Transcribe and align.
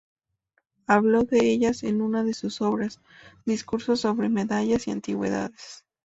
Habló 0.87 1.25
de 1.25 1.51
ellas 1.51 1.83
en 1.83 2.01
una 2.01 2.23
de 2.23 2.33
su 2.33 2.47
obras, 2.65 2.99
"Discursos 3.45 3.99
sobre 4.01 4.29
medallas 4.29 4.87
y 4.87 4.91
antigüedades". 4.91 5.85